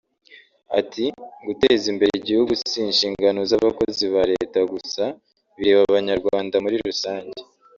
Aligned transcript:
Ati 0.79 1.05
“guteza 1.45 1.85
imbere 1.91 2.11
igihugu 2.15 2.51
si 2.67 2.77
inshingano 2.89 3.39
z’abakozi 3.49 4.03
ba 4.13 4.23
Leta 4.31 4.59
gusa 4.73 5.03
bireba 5.57 5.81
Abanyarwanda 5.89 6.55
muri 6.63 6.75
rusange 6.85 7.37